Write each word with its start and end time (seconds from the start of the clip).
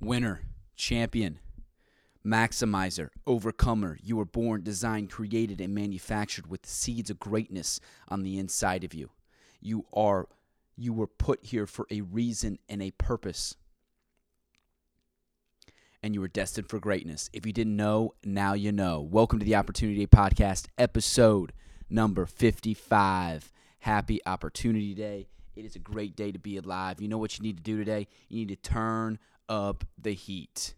Winner, 0.00 0.42
champion, 0.76 1.40
maximizer, 2.24 3.08
overcomer. 3.26 3.98
You 4.00 4.16
were 4.16 4.24
born, 4.24 4.62
designed, 4.62 5.10
created, 5.10 5.60
and 5.60 5.74
manufactured 5.74 6.46
with 6.46 6.62
the 6.62 6.68
seeds 6.68 7.10
of 7.10 7.18
greatness 7.18 7.80
on 8.08 8.22
the 8.22 8.38
inside 8.38 8.84
of 8.84 8.94
you. 8.94 9.10
You 9.60 9.86
are 9.92 10.28
you 10.76 10.92
were 10.92 11.08
put 11.08 11.44
here 11.46 11.66
for 11.66 11.86
a 11.90 12.02
reason 12.02 12.58
and 12.68 12.80
a 12.80 12.92
purpose. 12.92 13.56
And 16.00 16.14
you 16.14 16.20
were 16.20 16.28
destined 16.28 16.70
for 16.70 16.78
greatness. 16.78 17.28
If 17.32 17.44
you 17.44 17.52
didn't 17.52 17.74
know, 17.74 18.14
now 18.24 18.52
you 18.52 18.70
know. 18.70 19.00
Welcome 19.00 19.40
to 19.40 19.44
the 19.44 19.56
Opportunity 19.56 19.98
Day 19.98 20.06
Podcast, 20.06 20.66
episode 20.78 21.52
number 21.90 22.24
55. 22.24 23.52
Happy 23.80 24.20
Opportunity 24.24 24.94
Day. 24.94 25.26
It 25.58 25.64
is 25.64 25.74
a 25.74 25.80
great 25.80 26.14
day 26.14 26.30
to 26.30 26.38
be 26.38 26.56
alive. 26.56 27.00
You 27.00 27.08
know 27.08 27.18
what 27.18 27.36
you 27.36 27.42
need 27.42 27.56
to 27.56 27.62
do 27.64 27.78
today? 27.78 28.06
You 28.28 28.38
need 28.38 28.48
to 28.50 28.70
turn 28.70 29.18
up 29.48 29.84
the 30.00 30.14
heat. 30.14 30.74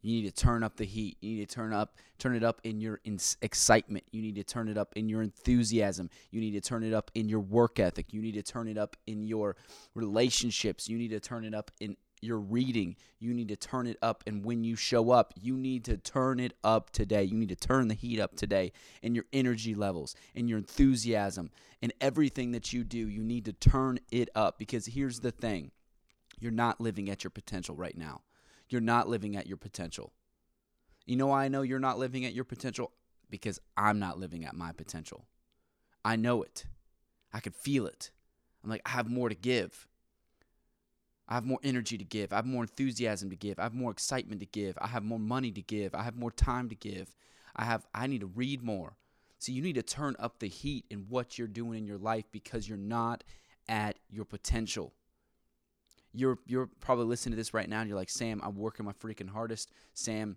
You 0.00 0.22
need 0.22 0.34
to 0.34 0.42
turn 0.42 0.62
up 0.62 0.78
the 0.78 0.86
heat. 0.86 1.18
You 1.20 1.36
need 1.36 1.48
to 1.48 1.54
turn 1.54 1.74
up 1.74 1.98
turn 2.18 2.34
it 2.34 2.42
up 2.42 2.62
in 2.64 2.80
your 2.80 3.00
in- 3.04 3.18
excitement. 3.42 4.04
You 4.10 4.22
need 4.22 4.36
to 4.36 4.44
turn 4.44 4.68
it 4.68 4.78
up 4.78 4.94
in 4.96 5.10
your 5.10 5.20
enthusiasm. 5.20 6.08
You 6.30 6.40
need 6.40 6.52
to 6.52 6.62
turn 6.62 6.84
it 6.84 6.94
up 6.94 7.10
in 7.14 7.28
your 7.28 7.40
work 7.40 7.78
ethic. 7.78 8.14
You 8.14 8.22
need 8.22 8.32
to 8.32 8.42
turn 8.42 8.66
it 8.66 8.78
up 8.78 8.96
in 9.06 9.24
your 9.24 9.56
relationships. 9.94 10.88
You 10.88 10.96
need 10.96 11.10
to 11.10 11.20
turn 11.20 11.44
it 11.44 11.54
up 11.54 11.70
in 11.78 11.98
your 12.22 12.38
reading. 12.38 12.96
You 13.18 13.34
need 13.34 13.48
to 13.48 13.56
turn 13.56 13.86
it 13.86 13.98
up 14.00 14.22
and 14.26 14.44
when 14.44 14.64
you 14.64 14.76
show 14.76 15.10
up, 15.10 15.34
you 15.40 15.56
need 15.56 15.84
to 15.86 15.96
turn 15.96 16.40
it 16.40 16.54
up 16.62 16.90
today. 16.90 17.24
You 17.24 17.36
need 17.36 17.48
to 17.48 17.56
turn 17.56 17.88
the 17.88 17.94
heat 17.94 18.20
up 18.20 18.36
today 18.36 18.72
in 19.02 19.14
your 19.14 19.24
energy 19.32 19.74
levels, 19.74 20.14
in 20.34 20.48
your 20.48 20.58
enthusiasm, 20.58 21.50
in 21.80 21.92
everything 22.00 22.52
that 22.52 22.72
you 22.72 22.84
do. 22.84 23.08
You 23.08 23.22
need 23.22 23.44
to 23.46 23.52
turn 23.52 23.98
it 24.10 24.28
up 24.34 24.58
because 24.58 24.86
here's 24.86 25.20
the 25.20 25.32
thing. 25.32 25.72
You're 26.38 26.52
not 26.52 26.80
living 26.80 27.10
at 27.10 27.24
your 27.24 27.30
potential 27.30 27.74
right 27.74 27.96
now. 27.96 28.22
You're 28.68 28.80
not 28.80 29.08
living 29.08 29.36
at 29.36 29.46
your 29.46 29.58
potential. 29.58 30.12
You 31.04 31.16
know 31.16 31.26
why 31.26 31.44
I 31.44 31.48
know 31.48 31.62
you're 31.62 31.78
not 31.78 31.98
living 31.98 32.24
at 32.24 32.32
your 32.32 32.44
potential? 32.44 32.92
Because 33.28 33.60
I'm 33.76 33.98
not 33.98 34.18
living 34.18 34.44
at 34.44 34.54
my 34.54 34.72
potential. 34.72 35.26
I 36.04 36.16
know 36.16 36.42
it. 36.42 36.64
I 37.32 37.40
can 37.40 37.52
feel 37.52 37.86
it. 37.86 38.10
I'm 38.62 38.70
like, 38.70 38.82
I 38.86 38.90
have 38.90 39.08
more 39.08 39.28
to 39.28 39.34
give. 39.34 39.88
I 41.28 41.34
have 41.34 41.44
more 41.44 41.60
energy 41.62 41.96
to 41.96 42.04
give. 42.04 42.32
I 42.32 42.36
have 42.36 42.46
more 42.46 42.62
enthusiasm 42.62 43.30
to 43.30 43.36
give. 43.36 43.58
I 43.58 43.62
have 43.62 43.74
more 43.74 43.90
excitement 43.90 44.40
to 44.40 44.46
give. 44.46 44.76
I 44.80 44.88
have 44.88 45.04
more 45.04 45.18
money 45.18 45.50
to 45.52 45.62
give. 45.62 45.94
I 45.94 46.02
have 46.02 46.16
more 46.16 46.30
time 46.30 46.68
to 46.68 46.74
give. 46.74 47.14
I 47.56 47.64
have 47.64 47.86
I 47.94 48.06
need 48.06 48.20
to 48.20 48.26
read 48.26 48.62
more. 48.62 48.96
So 49.38 49.52
you 49.52 49.62
need 49.62 49.74
to 49.74 49.82
turn 49.82 50.14
up 50.18 50.38
the 50.38 50.48
heat 50.48 50.84
in 50.90 51.06
what 51.08 51.38
you're 51.38 51.48
doing 51.48 51.78
in 51.78 51.86
your 51.86 51.98
life 51.98 52.24
because 52.30 52.68
you're 52.68 52.78
not 52.78 53.24
at 53.68 53.96
your 54.10 54.24
potential 54.24 54.92
you're 56.12 56.38
you're 56.46 56.68
probably 56.80 57.06
listening 57.06 57.32
to 57.32 57.36
this 57.36 57.54
right 57.54 57.68
now 57.68 57.80
and 57.80 57.88
you're 57.88 57.98
like, 57.98 58.10
Sam, 58.10 58.40
I'm 58.44 58.56
working 58.56 58.86
my 58.86 58.92
freaking 58.92 59.28
hardest. 59.28 59.70
Sam, 59.94 60.36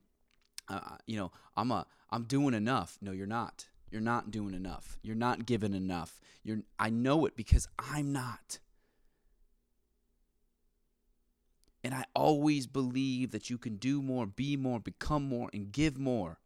uh, 0.69 0.79
uh, 0.83 0.97
you 1.05 1.17
know, 1.17 1.31
I'm 1.55 1.71
a 1.71 1.85
I'm 2.09 2.23
doing 2.23 2.53
enough. 2.53 2.97
No, 3.01 3.11
you're 3.11 3.27
not. 3.27 3.65
You're 3.91 4.01
not 4.01 4.31
doing 4.31 4.53
enough. 4.53 4.97
You're 5.03 5.15
not 5.15 5.45
giving 5.45 5.73
enough. 5.73 6.19
You're 6.43 6.59
I 6.79 6.89
know 6.89 7.25
it 7.25 7.35
because 7.35 7.67
I'm 7.77 8.11
not. 8.13 8.59
And 11.85 11.93
I 11.93 12.05
always 12.15 12.65
believe 12.65 13.29
that 13.29 13.51
you 13.51 13.59
can 13.59 13.75
do 13.75 14.01
more, 14.01 14.25
be 14.25 14.57
more, 14.57 14.79
become 14.79 15.29
more, 15.29 15.51
and 15.53 15.71
give 15.71 15.99
more. 15.99 16.39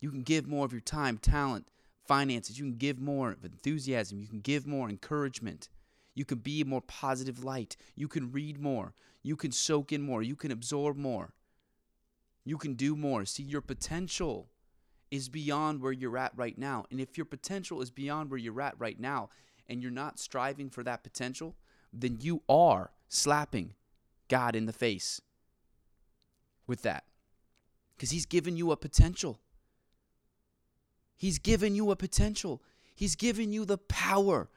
You 0.00 0.10
can 0.10 0.22
give 0.22 0.46
more 0.46 0.64
of 0.64 0.72
your 0.72 0.80
time, 0.80 1.18
talent, 1.18 1.70
finances. 2.08 2.58
You 2.58 2.64
can 2.64 2.78
give 2.78 2.98
more 2.98 3.32
of 3.32 3.44
enthusiasm. 3.44 4.18
You 4.18 4.26
can 4.26 4.40
give 4.40 4.66
more 4.66 4.88
encouragement. 4.88 5.68
You 6.14 6.24
can 6.24 6.38
be 6.38 6.62
a 6.62 6.64
more 6.64 6.80
positive 6.80 7.44
light. 7.44 7.76
You 7.94 8.08
can 8.08 8.32
read 8.32 8.58
more. 8.58 8.94
You 9.22 9.36
can 9.36 9.52
soak 9.52 9.92
in 9.92 10.00
more. 10.00 10.22
You 10.22 10.34
can 10.34 10.50
absorb 10.50 10.96
more. 10.96 11.34
You 12.42 12.56
can 12.56 12.72
do 12.72 12.96
more. 12.96 13.26
See, 13.26 13.42
your 13.42 13.60
potential 13.60 14.48
is 15.10 15.28
beyond 15.28 15.82
where 15.82 15.92
you're 15.92 16.16
at 16.16 16.32
right 16.34 16.56
now. 16.56 16.86
And 16.90 17.02
if 17.02 17.18
your 17.18 17.26
potential 17.26 17.82
is 17.82 17.90
beyond 17.90 18.30
where 18.30 18.38
you're 18.38 18.62
at 18.62 18.80
right 18.80 18.98
now 18.98 19.28
and 19.68 19.82
you're 19.82 19.90
not 19.90 20.18
striving 20.18 20.70
for 20.70 20.82
that 20.84 21.02
potential, 21.02 21.54
then 21.92 22.16
you 22.22 22.40
are 22.48 22.92
slapping 23.10 23.74
God 24.28 24.54
in 24.54 24.66
the 24.66 24.72
face 24.72 25.20
with 26.66 26.82
that. 26.82 27.04
Because 27.96 28.10
He's 28.10 28.26
given 28.26 28.56
you 28.56 28.72
a 28.72 28.76
potential. 28.76 29.38
He's 31.16 31.38
given 31.38 31.74
you 31.74 31.90
a 31.90 31.96
potential. 31.96 32.62
He's 32.94 33.16
given 33.16 33.52
you 33.52 33.64
the 33.64 33.78
power 33.78 34.48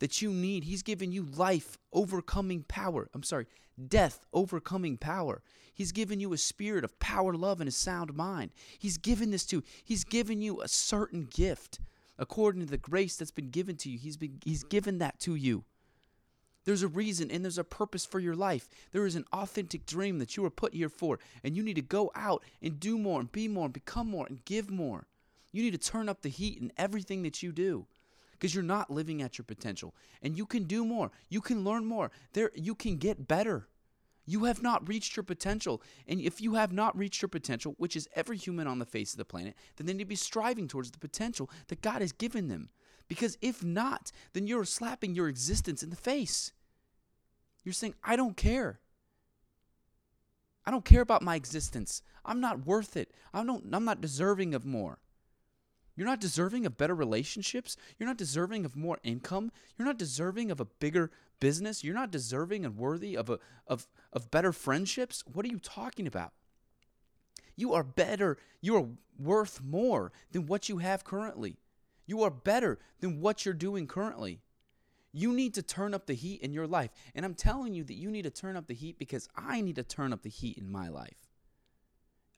that 0.00 0.20
you 0.20 0.30
need. 0.30 0.64
He's 0.64 0.82
given 0.82 1.12
you 1.12 1.22
life 1.22 1.78
overcoming 1.92 2.64
power. 2.64 3.08
I'm 3.14 3.22
sorry, 3.22 3.46
death 3.88 4.26
overcoming 4.32 4.96
power. 4.96 5.42
He's 5.72 5.92
given 5.92 6.20
you 6.20 6.32
a 6.32 6.38
spirit 6.38 6.84
of 6.84 6.98
power, 7.00 7.34
love, 7.34 7.60
and 7.60 7.68
a 7.68 7.72
sound 7.72 8.14
mind. 8.14 8.52
He's 8.78 8.96
given 8.96 9.30
this 9.30 9.44
to 9.46 9.56
you. 9.56 9.62
He's 9.84 10.04
given 10.04 10.40
you 10.40 10.60
a 10.60 10.68
certain 10.68 11.26
gift 11.30 11.80
according 12.18 12.60
to 12.60 12.70
the 12.70 12.78
grace 12.78 13.16
that's 13.16 13.30
been 13.30 13.50
given 13.50 13.76
to 13.78 13.90
you. 13.90 13.98
He's 13.98 14.16
been 14.16 14.38
He's 14.44 14.62
given 14.62 14.98
that 14.98 15.18
to 15.20 15.34
you. 15.34 15.64
There's 16.64 16.82
a 16.82 16.88
reason 16.88 17.30
and 17.30 17.44
there's 17.44 17.58
a 17.58 17.64
purpose 17.64 18.06
for 18.06 18.20
your 18.20 18.34
life. 18.34 18.68
There 18.92 19.06
is 19.06 19.16
an 19.16 19.26
authentic 19.32 19.86
dream 19.86 20.18
that 20.18 20.36
you 20.36 20.42
were 20.42 20.50
put 20.50 20.74
here 20.74 20.88
for, 20.88 21.18
and 21.42 21.56
you 21.56 21.62
need 21.62 21.76
to 21.76 21.82
go 21.82 22.10
out 22.14 22.42
and 22.62 22.80
do 22.80 22.98
more 22.98 23.20
and 23.20 23.30
be 23.30 23.48
more 23.48 23.66
and 23.66 23.74
become 23.74 24.08
more 24.08 24.26
and 24.26 24.44
give 24.44 24.70
more. 24.70 25.06
You 25.52 25.62
need 25.62 25.72
to 25.72 25.90
turn 25.90 26.08
up 26.08 26.22
the 26.22 26.28
heat 26.28 26.58
in 26.58 26.72
everything 26.76 27.22
that 27.22 27.42
you 27.42 27.52
do 27.52 27.86
because 28.32 28.54
you're 28.54 28.64
not 28.64 28.90
living 28.90 29.22
at 29.22 29.38
your 29.38 29.44
potential 29.44 29.94
and 30.20 30.36
you 30.36 30.44
can 30.44 30.64
do 30.64 30.84
more 30.84 31.10
you 31.30 31.40
can 31.40 31.64
learn 31.64 31.86
more 31.86 32.10
there 32.32 32.50
you 32.54 32.74
can 32.74 32.96
get 32.96 33.26
better 33.26 33.68
you 34.26 34.44
have 34.44 34.62
not 34.62 34.86
reached 34.86 35.16
your 35.16 35.22
potential 35.22 35.80
and 36.08 36.20
if 36.20 36.40
you 36.40 36.54
have 36.54 36.72
not 36.72 36.96
reached 36.98 37.22
your 37.22 37.28
potential 37.28 37.74
which 37.78 37.96
is 37.96 38.08
every 38.14 38.36
human 38.36 38.66
on 38.66 38.78
the 38.78 38.84
face 38.84 39.12
of 39.12 39.18
the 39.18 39.24
planet 39.24 39.54
then 39.76 39.86
they 39.86 39.94
need 39.94 40.00
to 40.00 40.04
be 40.04 40.14
striving 40.14 40.68
towards 40.68 40.90
the 40.90 40.98
potential 40.98 41.48
that 41.68 41.80
god 41.80 42.00
has 42.02 42.12
given 42.12 42.48
them 42.48 42.68
because 43.08 43.38
if 43.40 43.62
not 43.62 44.12
then 44.32 44.46
you're 44.46 44.64
slapping 44.64 45.14
your 45.14 45.28
existence 45.28 45.82
in 45.82 45.90
the 45.90 45.96
face 45.96 46.52
you're 47.64 47.72
saying 47.72 47.94
i 48.02 48.16
don't 48.16 48.36
care 48.36 48.80
i 50.64 50.70
don't 50.70 50.84
care 50.84 51.02
about 51.02 51.22
my 51.22 51.34
existence 51.36 52.02
i'm 52.24 52.40
not 52.40 52.66
worth 52.66 52.96
it 52.96 53.12
i 53.32 53.42
don't 53.44 53.64
i'm 53.72 53.84
not 53.84 54.00
deserving 54.00 54.54
of 54.54 54.64
more 54.64 54.98
you're 55.96 56.06
not 56.06 56.20
deserving 56.20 56.66
of 56.66 56.76
better 56.76 56.94
relationships. 56.94 57.76
You're 57.98 58.08
not 58.08 58.16
deserving 58.16 58.64
of 58.64 58.76
more 58.76 58.98
income. 59.04 59.52
You're 59.76 59.86
not 59.86 59.98
deserving 59.98 60.50
of 60.50 60.60
a 60.60 60.64
bigger 60.64 61.10
business. 61.40 61.84
You're 61.84 61.94
not 61.94 62.10
deserving 62.10 62.64
and 62.64 62.76
worthy 62.76 63.16
of 63.16 63.30
a 63.30 63.38
of 63.66 63.86
of 64.12 64.30
better 64.30 64.52
friendships. 64.52 65.22
What 65.32 65.44
are 65.44 65.50
you 65.50 65.60
talking 65.60 66.06
about? 66.06 66.32
You 67.56 67.74
are 67.74 67.84
better. 67.84 68.36
You 68.60 68.76
are 68.76 68.86
worth 69.18 69.62
more 69.62 70.12
than 70.32 70.46
what 70.46 70.68
you 70.68 70.78
have 70.78 71.04
currently. 71.04 71.58
You 72.06 72.22
are 72.22 72.30
better 72.30 72.78
than 73.00 73.20
what 73.20 73.44
you're 73.44 73.54
doing 73.54 73.86
currently. 73.86 74.40
You 75.12 75.32
need 75.32 75.54
to 75.54 75.62
turn 75.62 75.94
up 75.94 76.06
the 76.06 76.14
heat 76.14 76.40
in 76.42 76.52
your 76.52 76.66
life. 76.66 76.90
And 77.14 77.24
I'm 77.24 77.34
telling 77.34 77.74
you 77.74 77.84
that 77.84 77.94
you 77.94 78.10
need 78.10 78.22
to 78.22 78.30
turn 78.30 78.56
up 78.56 78.66
the 78.66 78.74
heat 78.74 78.98
because 78.98 79.28
I 79.36 79.60
need 79.60 79.76
to 79.76 79.84
turn 79.84 80.12
up 80.12 80.22
the 80.22 80.28
heat 80.28 80.58
in 80.58 80.70
my 80.70 80.88
life. 80.88 81.28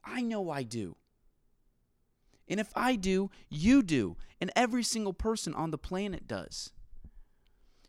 I 0.04 0.20
know 0.22 0.50
I 0.50 0.62
do. 0.62 0.96
And 2.48 2.60
if 2.60 2.70
I 2.76 2.96
do, 2.96 3.30
you 3.48 3.82
do. 3.82 4.16
And 4.40 4.52
every 4.54 4.82
single 4.82 5.12
person 5.12 5.54
on 5.54 5.70
the 5.70 5.78
planet 5.78 6.28
does. 6.28 6.72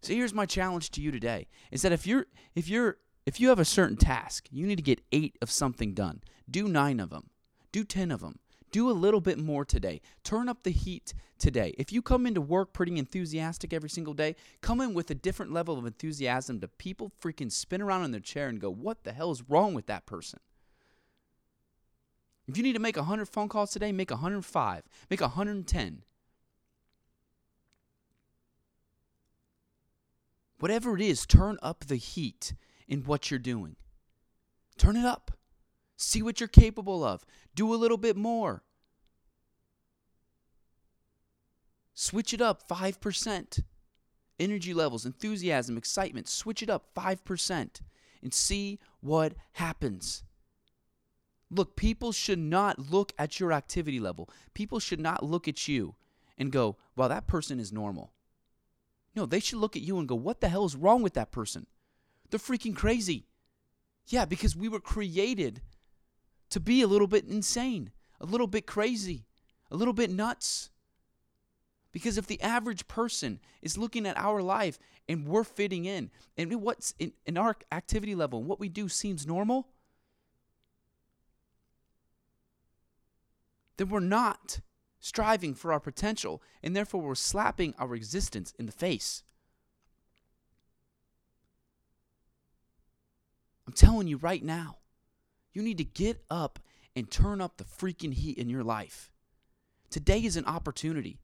So 0.02 0.14
here's 0.14 0.34
my 0.34 0.46
challenge 0.46 0.92
to 0.92 1.02
you 1.02 1.12
today 1.12 1.48
is 1.72 1.82
that 1.82 1.92
if 1.92 2.08
you're 2.08 2.28
if 2.56 2.70
you're 2.70 2.98
if 3.26 3.42
you 3.42 3.50
have 3.50 3.60
a 3.60 3.66
certain 3.66 3.98
task, 3.98 4.48
you 4.52 4.66
need 4.66 4.78
to 4.78 4.82
get 4.84 5.02
8 5.12 5.38
of 5.42 5.52
something 5.52 5.94
done. 5.94 6.22
Do 6.50 6.68
9 6.68 7.00
of 7.00 7.10
them. 7.10 7.30
Do 7.72 7.84
10 7.84 8.10
of 8.10 8.22
them. 8.22 8.40
Do 8.72 8.90
a 8.90 8.92
little 8.92 9.22
bit 9.22 9.40
more 9.40 9.64
today. 9.64 10.02
Turn 10.24 10.50
up 10.50 10.64
the 10.64 10.72
heat 10.72 11.14
today. 11.38 11.74
If 11.78 11.92
you 11.92 12.02
come 12.02 12.26
into 12.26 12.42
work 12.42 12.74
pretty 12.74 12.98
enthusiastic 12.98 13.72
every 13.72 13.90
single 13.90 14.14
day, 14.14 14.36
come 14.62 14.82
in 14.82 14.94
with 14.94 15.10
a 15.10 15.16
different 15.16 15.54
level 15.54 15.78
of 15.78 15.86
enthusiasm 15.86 16.60
to 16.60 16.68
people 16.68 17.12
freaking 17.22 17.52
spin 17.52 17.82
around 17.82 18.04
in 18.04 18.12
their 18.12 18.20
chair 18.20 18.50
and 18.50 18.60
go, 18.60 18.70
"What 18.70 19.04
the 19.04 19.14
hell 19.14 19.32
is 19.32 19.50
wrong 19.50 19.74
with 19.74 19.86
that 19.86 20.06
person?" 20.06 20.40
If 22.48 22.58
you 22.58 22.64
need 22.64 22.74
to 22.74 22.80
make 22.80 22.98
100 22.98 23.28
phone 23.28 23.50
calls 23.50 23.72
today, 23.72 23.92
make 23.92 24.12
105, 24.12 24.84
make 25.10 25.22
110. 25.22 26.04
Whatever 30.60 30.96
it 30.96 31.02
is, 31.02 31.26
turn 31.26 31.58
up 31.62 31.86
the 31.86 31.98
heat 31.98 32.54
in 32.88 33.04
what 33.04 33.30
you're 33.30 33.40
doing. 33.40 33.76
Turn 34.78 34.96
it 34.96 35.06
up. 35.06 35.37
See 35.98 36.22
what 36.22 36.40
you're 36.40 36.48
capable 36.48 37.04
of. 37.04 37.26
Do 37.56 37.74
a 37.74 37.76
little 37.76 37.98
bit 37.98 38.16
more. 38.16 38.64
Switch 41.94 42.34
it 42.34 42.42
up 42.42 42.68
5%. 42.68 43.64
Energy 44.40 44.74
levels, 44.74 45.04
enthusiasm, 45.04 45.78
excitement, 45.78 46.28
switch 46.28 46.62
it 46.62 46.70
up 46.70 46.94
5% 46.96 47.82
and 48.22 48.34
see 48.34 48.80
what 49.02 49.34
happens. 49.54 50.24
Look, 51.50 51.76
people 51.76 52.12
should 52.12 52.38
not 52.38 52.92
look 52.92 53.14
at 53.18 53.40
your 53.40 53.52
activity 53.52 54.00
level. 54.00 54.30
People 54.54 54.80
should 54.80 55.00
not 55.00 55.24
look 55.24 55.48
at 55.48 55.68
you 55.68 55.96
and 56.38 56.52
go, 56.52 56.78
well, 56.96 57.10
that 57.10 57.26
person 57.26 57.60
is 57.60 57.74
normal. 57.74 58.12
No, 59.16 59.26
they 59.26 59.40
should 59.40 59.58
look 59.58 59.76
at 59.76 59.82
you 59.82 59.98
and 59.98 60.08
go, 60.08 60.14
what 60.14 60.42
the 60.42 60.50
hell 60.50 60.66
is 60.66 60.76
wrong 60.76 61.02
with 61.02 61.16
that 61.16 61.32
person? 61.32 61.66
They're 62.30 62.40
freaking 62.40 62.76
crazy. 62.76 63.26
Yeah, 64.06 64.26
because 64.26 64.56
we 64.56 64.70
were 64.70 64.80
created 64.80 65.62
to 66.50 66.60
be 66.60 66.82
a 66.82 66.88
little 66.88 67.08
bit 67.08 67.26
insane, 67.26 67.92
a 68.20 68.26
little 68.26 68.48
bit 68.48 68.66
crazy, 68.66 69.26
a 69.72 69.76
little 69.76 69.94
bit 69.94 70.10
nuts. 70.10 70.70
Because 71.92 72.18
if 72.18 72.28
the 72.28 72.42
average 72.42 72.88
person 72.88 73.40
is 73.62 73.78
looking 73.78 74.06
at 74.06 74.18
our 74.18 74.42
life 74.42 74.78
and 75.10 75.28
we're 75.28 75.44
fitting 75.44 75.86
in, 75.86 76.12
and 76.38 76.62
what's 76.62 76.94
in, 77.00 77.14
in 77.26 77.38
our 77.38 77.56
activity 77.72 78.14
level, 78.14 78.40
and 78.40 78.48
what 78.48 78.60
we 78.60 78.70
do 78.70 78.88
seems 78.88 79.26
normal, 79.26 79.68
then 83.78 83.90
we're 83.90 84.00
not 84.00 84.60
striving 85.00 85.54
for 85.54 85.72
our 85.72 85.80
potential, 85.80 86.42
and 86.62 86.76
therefore 86.76 87.02
we're 87.02 87.16
slapping 87.16 87.74
our 87.80 87.96
existence 87.96 88.54
in 88.60 88.66
the 88.66 88.72
face. 88.72 89.24
I'm 93.66 93.74
telling 93.74 94.08
you 94.08 94.18
right 94.18 94.44
now, 94.44 94.78
you 95.58 95.64
need 95.64 95.80
to 95.80 95.84
get 95.84 96.24
up 96.30 96.60
and 96.96 97.10
turn 97.10 97.42
up 97.42 97.58
the 97.58 97.64
freaking 97.64 98.14
heat 98.14 98.38
in 98.38 98.48
your 98.48 98.64
life. 98.64 99.12
Today 99.90 100.20
is 100.20 100.38
an 100.38 100.46
opportunity. 100.46 101.18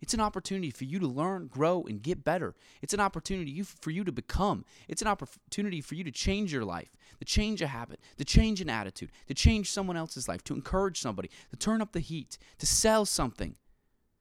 It's 0.00 0.14
an 0.14 0.20
opportunity 0.20 0.70
for 0.70 0.84
you 0.84 1.00
to 1.00 1.08
learn, 1.08 1.48
grow, 1.48 1.82
and 1.82 2.00
get 2.00 2.22
better. 2.22 2.54
It's 2.82 2.94
an 2.94 3.00
opportunity 3.00 3.60
for 3.62 3.90
you 3.90 4.04
to 4.04 4.12
become. 4.12 4.64
It's 4.86 5.02
an 5.02 5.08
opportunity 5.08 5.80
for 5.80 5.96
you 5.96 6.04
to 6.04 6.12
change 6.12 6.52
your 6.52 6.64
life, 6.64 6.96
to 7.18 7.24
change 7.24 7.60
a 7.62 7.66
habit, 7.66 7.98
to 8.16 8.24
change 8.24 8.60
an 8.60 8.70
attitude, 8.70 9.10
to 9.26 9.34
change 9.34 9.72
someone 9.72 9.96
else's 9.96 10.28
life, 10.28 10.44
to 10.44 10.54
encourage 10.54 11.00
somebody, 11.00 11.28
to 11.50 11.56
turn 11.56 11.82
up 11.82 11.90
the 11.90 11.98
heat, 11.98 12.38
to 12.60 12.66
sell 12.66 13.04
something, 13.04 13.56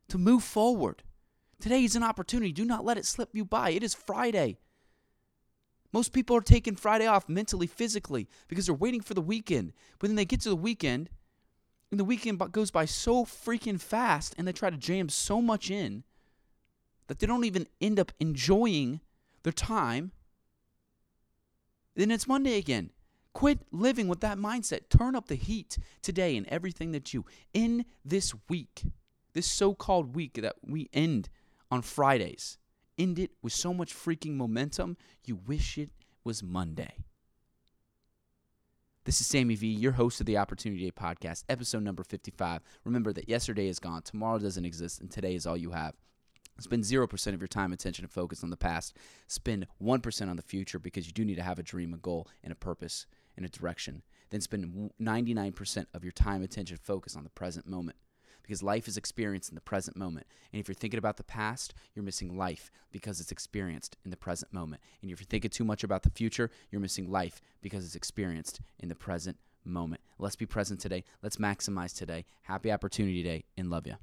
to 0.08 0.18
move 0.18 0.44
forward. 0.44 1.04
Today 1.62 1.84
is 1.84 1.96
an 1.96 2.04
opportunity. 2.04 2.52
Do 2.52 2.66
not 2.66 2.84
let 2.84 2.98
it 2.98 3.06
slip 3.06 3.30
you 3.34 3.46
by. 3.46 3.70
It 3.70 3.84
is 3.84 3.94
Friday. 3.94 4.58
Most 5.92 6.14
people 6.14 6.36
are 6.36 6.42
taking 6.42 6.76
Friday 6.76 7.08
off 7.08 7.28
mentally, 7.28 7.68
physically, 7.68 8.28
because 8.48 8.68
they're 8.68 8.76
waiting 8.76 9.02
for 9.02 9.14
the 9.14 9.22
weekend. 9.22 9.74
But 9.98 10.08
then 10.08 10.16
they 10.16 10.26
get 10.26 10.42
to 10.42 10.50
the 10.50 10.56
weekend 10.56 11.10
and 11.92 12.00
the 12.00 12.06
weekend 12.06 12.40
goes 12.52 12.70
by 12.70 12.86
so 12.86 13.26
freaking 13.26 13.82
fast 13.82 14.36
and 14.38 14.48
they 14.48 14.52
try 14.52 14.70
to 14.70 14.78
jam 14.78 15.10
so 15.10 15.42
much 15.42 15.72
in 15.72 16.04
that 17.08 17.20
they 17.20 17.26
don't 17.26 17.46
even 17.46 17.68
end 17.82 18.00
up 18.00 18.12
enjoying 18.20 19.02
their 19.44 19.54
time. 19.54 20.12
Then 21.96 22.12
it's 22.12 22.28
Monday 22.28 22.58
again. 22.58 22.92
Quit 23.34 23.60
living 23.72 24.08
with 24.08 24.20
that 24.22 24.38
mindset. 24.38 24.90
Turn 24.90 25.16
up 25.16 25.28
the 25.28 25.36
heat 25.36 25.80
today 26.04 26.36
in 26.36 26.48
everything 26.50 26.92
that 26.92 27.14
you 27.14 27.26
in 27.54 27.86
this 28.06 28.34
week, 28.48 28.84
this 29.34 29.48
so-called 29.48 30.16
week 30.16 30.34
that 30.42 30.56
we 30.62 30.90
end 30.94 31.30
on 31.72 31.82
Fridays. 31.82 32.58
End 33.00 33.18
it 33.18 33.32
with 33.42 33.54
so 33.54 33.74
much 33.74 33.96
freaking 33.96 34.34
momentum, 34.34 34.98
you 35.24 35.38
wish 35.48 35.78
it 35.78 35.90
was 36.26 36.44
Monday. 36.44 36.98
This 39.06 39.22
is 39.22 39.28
Sammy 39.28 39.56
V, 39.56 39.68
your 39.68 39.94
host 39.94 40.20
of 40.20 40.26
the 40.26 40.38
Opportunity 40.38 40.84
Day 40.84 40.92
podcast, 40.92 41.46
episode 41.48 41.82
number 41.82 42.04
55. 42.04 42.62
Remember 42.84 43.14
that 43.14 43.30
yesterday 43.30 43.70
is 43.70 43.80
gone, 43.80 44.02
tomorrow 44.02 44.38
doesn't 44.38 44.66
exist, 44.66 45.00
and 45.00 45.10
today 45.10 45.34
is 45.34 45.48
all 45.48 45.56
you 45.56 45.72
have. 45.72 45.96
Spend 46.60 46.84
0% 46.84 47.34
of 47.34 47.40
your 47.40 47.48
time, 47.48 47.72
attention, 47.72 48.04
and 48.04 48.12
focus 48.12 48.44
on 48.44 48.50
the 48.50 48.58
past. 48.58 48.98
Spend 49.28 49.66
1% 49.82 50.30
on 50.30 50.36
the 50.36 50.42
future 50.42 50.78
because 50.78 51.08
you 51.08 51.14
do 51.14 51.24
need 51.24 51.36
to 51.36 51.42
have 51.42 51.58
a 51.58 51.64
dream, 51.64 51.94
a 51.94 51.98
goal, 51.98 52.28
and 52.44 52.52
a 52.52 52.56
purpose 52.56 53.08
and 53.38 53.46
a 53.46 53.50
direction. 53.50 54.04
Then 54.30 54.42
spend 54.42 54.92
99% 55.02 55.86
of 55.94 56.04
your 56.04 56.12
time, 56.12 56.44
attention, 56.44 56.78
focus 56.84 57.16
on 57.16 57.24
the 57.24 57.30
present 57.30 57.66
moment 57.66 57.96
because 58.50 58.64
life 58.64 58.88
is 58.88 58.98
experienced 58.98 59.50
in 59.50 59.56
the 59.56 59.62
present 59.62 59.96
moment. 59.96 60.26
And 60.52 60.60
if 60.60 60.68
you're 60.68 60.74
thinking 60.74 60.98
about 60.98 61.18
the 61.18 61.24
past, 61.24 61.76
you're 61.94 62.04
missing 62.04 62.36
life 62.36 62.72
because 62.92 63.20
it's 63.20 63.32
experienced 63.32 63.96
in 64.04 64.10
the 64.10 64.18
present 64.18 64.52
moment. 64.52 64.82
And 65.04 65.12
if 65.12 65.20
you're 65.20 65.28
thinking 65.28 65.52
too 65.52 65.64
much 65.64 65.84
about 65.84 66.02
the 66.02 66.10
future, 66.10 66.50
you're 66.72 66.82
missing 66.82 67.12
life 67.12 67.44
because 67.62 67.86
it's 67.86 67.94
experienced 67.94 68.60
in 68.80 68.90
the 68.90 68.96
present 68.96 69.38
moment. 69.64 70.02
Let's 70.18 70.36
be 70.36 70.48
present 70.48 70.80
today. 70.80 71.04
Let's 71.22 71.38
maximize 71.38 71.96
today. 71.96 72.26
Happy 72.42 72.72
Opportunity 72.72 73.22
Day 73.22 73.44
and 73.56 73.70
love 73.70 73.86
you. 73.86 73.98